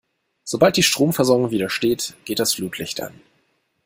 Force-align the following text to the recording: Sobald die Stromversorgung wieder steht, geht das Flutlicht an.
Sobald 0.43 0.77
die 0.77 0.81
Stromversorgung 0.81 1.51
wieder 1.51 1.69
steht, 1.69 2.15
geht 2.25 2.39
das 2.39 2.55
Flutlicht 2.55 3.01
an. 3.01 3.13